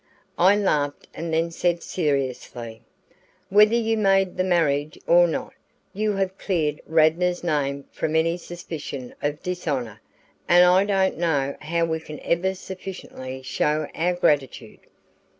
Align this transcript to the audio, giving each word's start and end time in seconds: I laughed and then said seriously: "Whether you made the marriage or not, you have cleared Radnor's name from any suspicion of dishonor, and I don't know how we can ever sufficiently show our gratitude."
I 0.39 0.55
laughed 0.55 1.07
and 1.13 1.31
then 1.31 1.51
said 1.51 1.83
seriously: 1.83 2.81
"Whether 3.49 3.75
you 3.75 3.97
made 3.99 4.35
the 4.35 4.43
marriage 4.43 4.97
or 5.05 5.27
not, 5.27 5.53
you 5.93 6.13
have 6.13 6.39
cleared 6.39 6.81
Radnor's 6.87 7.43
name 7.43 7.85
from 7.91 8.15
any 8.15 8.37
suspicion 8.37 9.13
of 9.21 9.43
dishonor, 9.43 10.01
and 10.49 10.65
I 10.65 10.85
don't 10.85 11.19
know 11.19 11.55
how 11.61 11.85
we 11.85 11.99
can 11.99 12.19
ever 12.21 12.55
sufficiently 12.55 13.43
show 13.43 13.87
our 13.93 14.15
gratitude." 14.15 14.79